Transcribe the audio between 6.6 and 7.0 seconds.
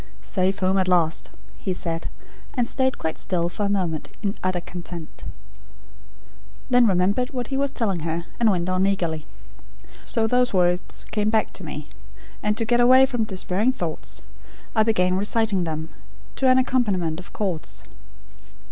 Then